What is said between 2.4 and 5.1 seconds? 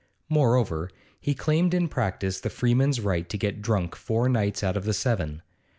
freeman's right to get drunk four nights out of the